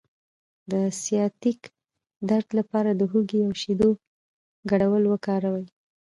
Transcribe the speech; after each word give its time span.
د 0.71 0.73
سیاتیک 1.03 1.59
درد 2.29 2.47
لپاره 2.59 2.89
د 2.95 3.01
هوږې 3.11 3.39
او 3.47 3.51
شیدو 3.61 3.89
ګډول 4.69 5.03
وکاروئ 5.07 5.65